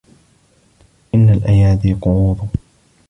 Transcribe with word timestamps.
إن 1.15 1.29
الأيادي 1.29 1.93
قروض 2.01 2.47